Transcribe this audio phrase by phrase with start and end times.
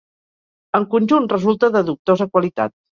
[0.79, 2.79] En conjunt resulta de dubtosa qualitat.